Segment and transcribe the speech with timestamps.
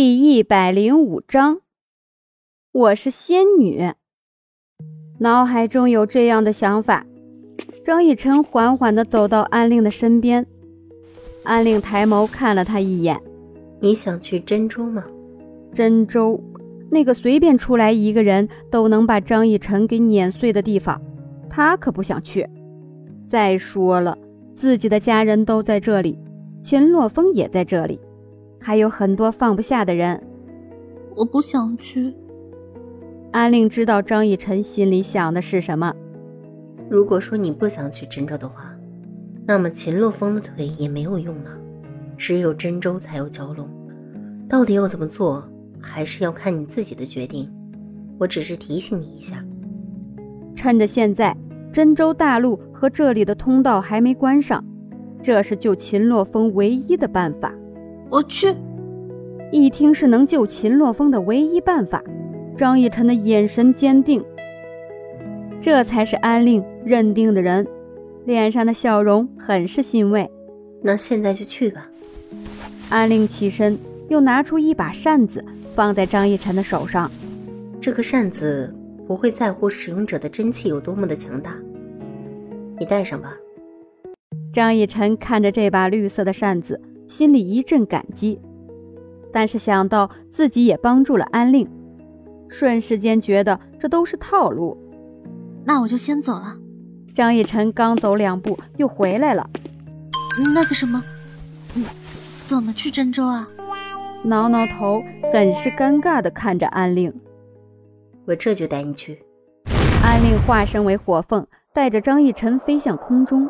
[0.00, 1.62] 第一百零五章，
[2.70, 3.94] 我是仙女。
[5.18, 7.04] 脑海中有这样的想法。
[7.84, 10.46] 张逸晨缓缓地走到安令的身边，
[11.42, 13.20] 安令抬眸看了他一眼
[13.82, 15.04] ：“你想去真州吗？”
[15.74, 16.40] 真州，
[16.92, 21.02] 那个随便出来一个人都能把张逸晨给碾碎的地方，
[21.50, 22.48] 他可不想去。
[23.26, 24.16] 再说了，
[24.54, 26.16] 自己的家人都在这里，
[26.62, 27.98] 秦洛风也在这里。
[28.68, 30.22] 还有很多放不下的人，
[31.16, 32.14] 我不想去。
[33.32, 35.90] 安令知道张逸晨心里想的是什么。
[36.90, 38.76] 如果说你不想去真州的话，
[39.46, 41.50] 那么秦洛风的腿也没有用了。
[42.18, 43.66] 只有真州才有蛟龙，
[44.46, 45.42] 到底要怎么做，
[45.80, 47.50] 还是要看你自己的决定。
[48.18, 49.42] 我只是提醒你一下，
[50.54, 51.34] 趁着现在
[51.72, 54.62] 真州大陆和这里的通道还没关上，
[55.22, 57.50] 这是救秦洛风唯一的办法。
[58.10, 58.54] 我去！
[59.52, 62.02] 一听是能救秦洛风的唯一办法，
[62.56, 64.24] 张逸晨的眼神坚定。
[65.60, 67.66] 这才是安令认定的人，
[68.24, 70.30] 脸上的笑容很是欣慰。
[70.82, 71.88] 那现在就去吧。
[72.88, 75.44] 安令起身，又拿出一把扇子
[75.74, 77.10] 放在张逸晨的手上。
[77.80, 78.74] 这个扇子
[79.06, 81.54] 不会在乎使用者的真气有多么的强大，
[82.78, 83.36] 你带上吧。
[84.52, 86.80] 张逸晨看着这把绿色的扇子。
[87.08, 88.38] 心里一阵感激，
[89.32, 91.68] 但是想到自己也帮助了安令，
[92.48, 94.76] 瞬时间觉得这都是套路。
[95.64, 96.56] 那我就先走了。
[97.14, 99.48] 张逸晨刚走两步又回来了。
[100.54, 101.02] 那个什么，
[101.74, 101.84] 嗯，
[102.46, 103.48] 怎么去真州啊？
[104.22, 107.12] 挠挠头，很是尴尬地看着安令。
[108.26, 109.22] 我这就带你去。
[110.02, 113.48] 安令化身为火凤，带着张逸晨飞向空中。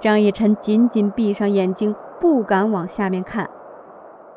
[0.00, 1.94] 张逸晨紧紧闭上眼睛。
[2.20, 3.48] 不敢往下面看，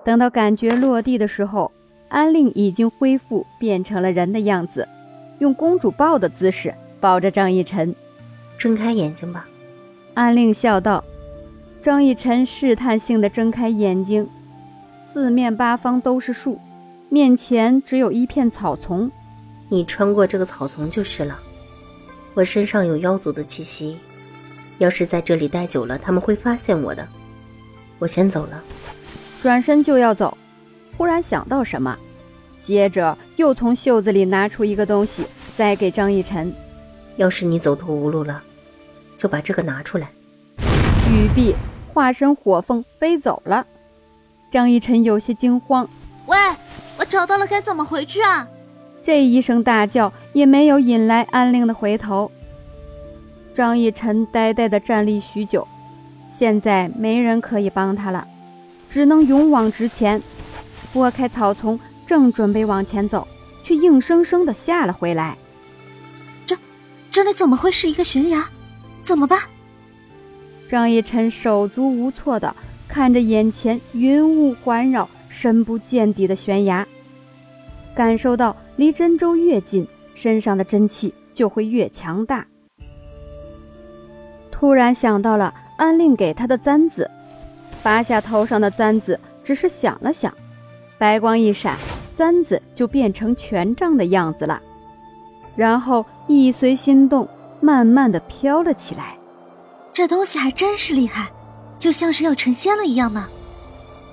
[0.03, 1.71] 等到感觉落地的时候，
[2.09, 4.87] 安令已经恢复变成了人的样子，
[5.39, 7.95] 用公主抱的姿势抱着张逸晨。
[8.57, 9.47] 睁开眼睛吧，
[10.13, 11.03] 安令笑道。
[11.81, 14.27] 张逸晨试探性的睁开眼睛，
[15.05, 16.59] 四面八方都是树，
[17.07, 19.09] 面前只有一片草丛。
[19.69, 21.39] 你穿过这个草丛就是了。
[22.33, 23.97] 我身上有妖族的气息，
[24.79, 27.07] 要是在这里待久了，他们会发现我的。
[27.99, 28.63] 我先走了，
[29.41, 30.37] 转身就要走，
[30.97, 31.97] 忽然想到什么，
[32.61, 36.51] 接着又从袖子里拿出一个东西，塞给张逸晨。
[37.17, 38.41] 要是你走投无路了，
[39.17, 40.09] 就把这个拿出来。
[41.11, 41.53] 语毕，
[41.93, 43.67] 化身火凤飞走了。
[44.49, 45.87] 张逸晨有些惊慌
[46.27, 46.37] ：“喂，
[46.97, 48.47] 我找到了，该怎么回去啊？”
[49.03, 52.31] 这一声大叫也没有引来安令的回头。
[53.53, 55.67] 张逸晨呆呆地站立许久。
[56.39, 58.25] 现在没人可以帮他了，
[58.89, 60.21] 只能勇往直前，
[60.93, 61.77] 拨开草丛，
[62.07, 63.27] 正准备往前走，
[63.61, 65.37] 却硬生生的下了回来。
[66.47, 66.55] 这，
[67.11, 68.47] 这里怎么会是一个悬崖？
[69.01, 69.37] 怎么办？
[70.69, 72.55] 张逸晨手足无措的
[72.87, 76.87] 看着眼前云雾环绕、深不见底的悬崖，
[77.93, 79.85] 感受到离真州越近，
[80.15, 82.47] 身上的真气就会越强大。
[84.49, 85.53] 突然想到了。
[85.79, 87.09] 安令给他的簪子，
[87.81, 90.31] 拔下头上的簪子，只是想了想，
[90.97, 91.77] 白光一闪，
[92.17, 94.61] 簪子就变成权杖的样子了，
[95.55, 97.25] 然后意随心动，
[97.61, 99.17] 慢慢的飘了起来。
[99.93, 101.29] 这东西还真是厉害，
[101.79, 103.27] 就像是要成仙了一样呢。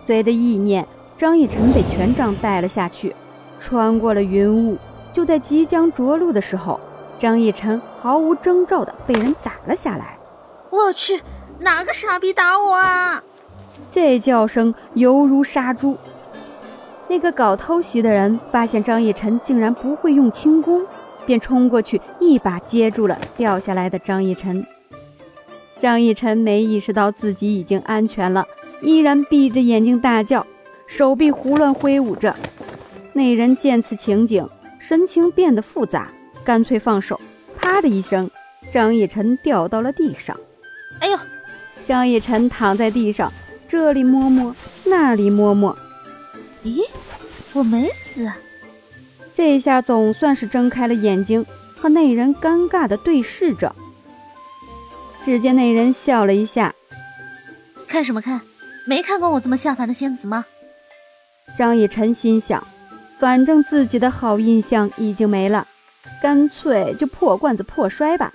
[0.06, 0.87] 随着意念，
[1.19, 3.12] 张逸晨被权杖带了下去，
[3.59, 4.78] 穿过了云雾。
[5.12, 6.78] 就在即将着陆的时候，
[7.19, 10.16] 张逸晨毫无征兆的被人打了下来。
[10.71, 11.21] 我去！
[11.61, 13.22] 哪个傻逼打我啊！
[13.91, 15.97] 这叫声犹如杀猪。
[17.09, 20.84] 那个搞偷袭的人发现张逸晨竟然不会用轻功，
[21.25, 24.66] 便冲过去一把接住了掉下来的张逸晨。
[25.78, 28.45] 张逸晨没意识到自己已经安全了，
[28.81, 30.45] 依然闭着眼睛大叫，
[30.87, 32.34] 手臂胡乱挥舞着。
[33.13, 34.48] 那人见此情景，
[34.78, 36.10] 神情变得复杂，
[36.45, 37.21] 干脆放手。
[37.57, 38.31] 啪的一声，
[38.72, 40.36] 张逸晨掉到了地上。
[41.01, 41.19] 哎呦！
[41.86, 43.33] 张逸晨躺在地上，
[43.68, 44.54] 这里摸摸，
[44.84, 45.77] 那里摸摸。
[46.65, 46.83] 咦，
[47.53, 48.30] 我没死。
[49.34, 51.44] 这下总算是睁开了眼睛，
[51.77, 53.74] 和那人尴尬的对视着。
[55.24, 56.74] 只见那人笑了一下
[57.86, 58.41] ：“看什么看？
[58.86, 60.44] 没看过我这么下凡的仙子吗？”
[61.56, 62.66] 张逸晨心想：
[63.18, 65.66] 反正自己的好印象已经没了，
[66.22, 68.33] 干脆就破罐子破摔吧。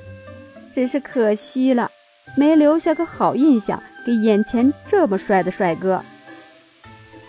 [0.73, 1.91] 只是可惜了。
[2.35, 6.01] 没留下个好印象给眼前这么帅的帅哥。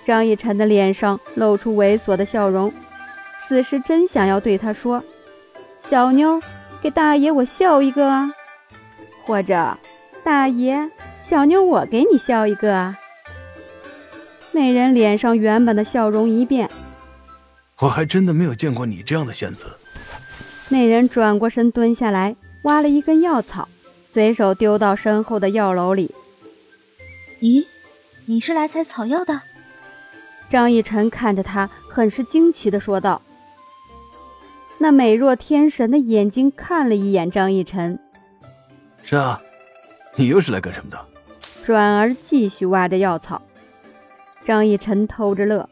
[0.04, 2.72] 张逸晨的脸上露出猥琐的笑容，
[3.46, 5.02] 此时真想要对他说
[5.88, 6.40] ：“小妞，
[6.82, 8.32] 给大爷我笑一个啊！”
[9.24, 9.78] 或者
[10.24, 10.90] “大爷，
[11.22, 12.98] 小妞我给你笑一个啊！”
[14.50, 16.68] 那人脸上原本的笑容一变，
[17.78, 19.66] 我还真的没有见过你这样的仙子。
[20.68, 22.34] 那人转过身蹲下来，
[22.64, 23.68] 挖了一根药草，
[24.12, 26.14] 随手丢到身后的药篓里。
[27.40, 27.64] 咦，
[28.26, 29.40] 你是来采草药的？
[30.50, 33.22] 张逸晨看着他，很是惊奇的说道。
[34.76, 37.98] 那美若天神的眼睛看了一眼张逸晨。
[39.02, 39.40] 是啊，
[40.16, 41.06] 你又是来干什么的？
[41.64, 43.40] 转而继续挖着药草。
[44.44, 45.66] 张逸晨偷着乐，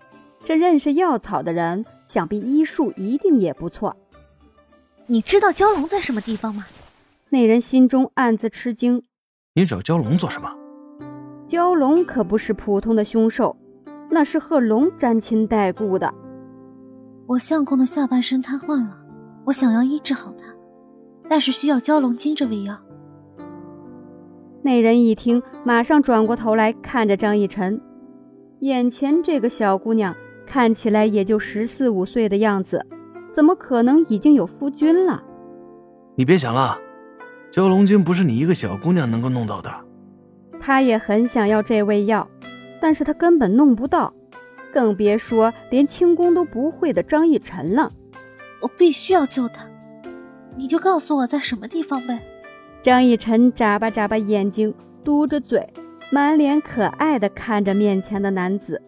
[0.46, 3.94] 这认识药草的人，想必医术一定也不错。
[5.06, 6.66] 你知道蛟龙在什么地方吗？
[7.32, 9.04] 那人心中暗自吃惊。
[9.54, 10.50] 你找蛟龙做什么？
[11.48, 13.56] 蛟龙可不是普通的凶兽，
[14.10, 16.12] 那是和龙沾亲带故的。
[17.28, 18.98] 我相公的下半身瘫痪了，
[19.44, 20.52] 我想要医治好他，
[21.28, 22.76] 但是需要蛟龙精这味药。
[24.62, 27.80] 那人一听，马上转过头来看着张逸晨。
[28.58, 30.14] 眼前这个小姑娘
[30.46, 32.84] 看起来也就十四五岁的样子，
[33.32, 35.22] 怎么可能已经有夫君了？
[36.16, 36.76] 你别想了，
[37.50, 39.70] 蛟龙精不是你一个小姑娘能够弄到的。
[40.60, 42.28] 他也很想要这味药，
[42.80, 44.12] 但是他根本弄不到，
[44.72, 47.90] 更别说连轻功都不会的张逸晨了。
[48.60, 49.66] 我必须要救他，
[50.56, 52.20] 你就告诉我在什么地方呗。
[52.82, 55.66] 张逸晨眨巴眨巴眼睛，嘟着嘴。
[56.12, 58.82] 满脸可爱的看着面前的男子，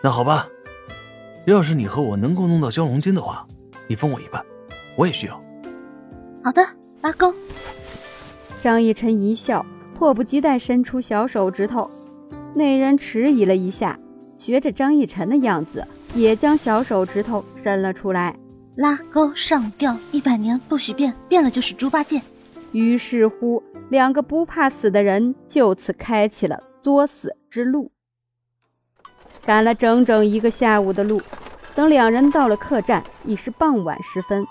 [0.00, 0.46] 那好吧，
[1.44, 3.44] 要是你和我能够弄到蛟龙筋的话，
[3.88, 4.40] 你分我一半，
[4.96, 5.34] 我也需要。
[6.44, 6.62] 好的，
[7.06, 7.32] 拉钩。
[8.60, 9.64] 张逸晨一笑，
[9.96, 11.88] 迫不及待伸出小手指头。
[12.52, 13.96] 那人迟疑了一下，
[14.38, 15.86] 学着张逸晨的样子，
[16.16, 18.36] 也将小手指头伸了出来。
[18.74, 22.20] 拉钩上吊一百年不许变，变了就是猪八戒。
[22.72, 23.62] 于是乎。
[23.88, 27.88] 两个不怕死的人就此开启了作死之路。
[29.44, 31.22] 赶了整整一个下午的路，
[31.72, 34.44] 等两人到了客栈，已是傍晚时分。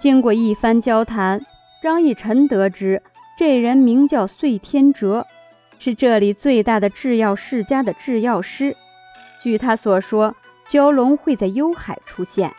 [0.00, 1.44] 经过一番交谈，
[1.82, 3.02] 张逸晨得知
[3.38, 5.26] 这人名叫岁天哲，
[5.78, 8.74] 是这里最大的制药世家的制药师。
[9.42, 10.34] 据他所说，
[10.66, 12.54] 蛟龙会在幽海出现，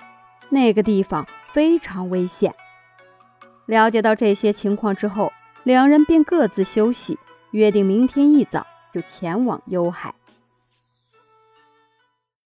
[0.50, 2.54] 那个地方非常危险。
[3.66, 5.34] 了解到这些情况之后。
[5.64, 7.20] 两人便各自休息，
[7.52, 10.16] 约定明天一早就前往幽海。